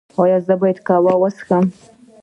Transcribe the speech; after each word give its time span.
ایا 0.21 0.37
زه 0.47 0.53
باید 0.61 0.77
قهوه 0.87 1.13
وڅښم؟ 1.21 1.65